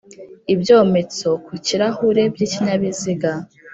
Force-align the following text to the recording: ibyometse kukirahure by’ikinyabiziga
ibyometse 0.53 1.27
kukirahure 1.45 2.23
by’ikinyabiziga 2.33 3.31